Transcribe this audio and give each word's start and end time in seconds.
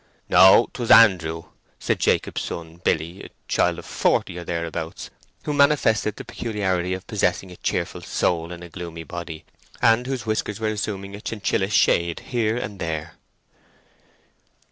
"No, 0.29 0.67
'twas 0.73 0.89
Andrew," 0.89 1.43
said 1.79 1.99
Jacob's 1.99 2.41
son 2.41 2.77
Billy, 2.77 3.21
a 3.21 3.29
child 3.47 3.77
of 3.77 3.85
forty, 3.85 4.35
or 4.39 4.43
thereabouts, 4.43 5.11
who 5.43 5.53
manifested 5.53 6.15
the 6.15 6.25
peculiarity 6.25 6.95
of 6.95 7.05
possessing 7.05 7.51
a 7.51 7.55
cheerful 7.57 8.01
soul 8.01 8.51
in 8.51 8.63
a 8.63 8.69
gloomy 8.69 9.03
body, 9.03 9.45
and 9.79 10.07
whose 10.07 10.25
whiskers 10.25 10.59
were 10.59 10.69
assuming 10.69 11.15
a 11.15 11.21
chinchilla 11.21 11.69
shade 11.69 12.21
here 12.31 12.57
and 12.57 12.79
there. 12.79 13.13